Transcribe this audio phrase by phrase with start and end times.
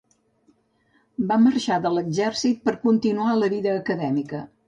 [1.31, 4.43] Va marxar de l'exèrcit per continuar la vida acadèmica.